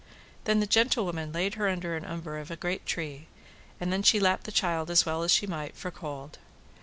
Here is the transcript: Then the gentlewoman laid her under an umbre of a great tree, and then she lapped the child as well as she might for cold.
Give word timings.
Then 0.45 0.59
the 0.61 0.65
gentlewoman 0.65 1.31
laid 1.31 1.53
her 1.53 1.67
under 1.69 1.95
an 1.95 2.05
umbre 2.05 2.41
of 2.41 2.49
a 2.49 2.55
great 2.55 2.87
tree, 2.87 3.27
and 3.79 3.93
then 3.93 4.01
she 4.01 4.19
lapped 4.19 4.45
the 4.45 4.51
child 4.51 4.89
as 4.89 5.05
well 5.05 5.21
as 5.21 5.31
she 5.31 5.45
might 5.45 5.77
for 5.77 5.91
cold. 5.91 6.39